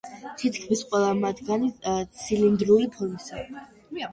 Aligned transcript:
თითქმის 0.43 0.81
ყველა 0.93 1.11
მათგანი 1.19 1.69
ცილინდრული 2.23 2.91
ფორმისაა. 2.97 3.69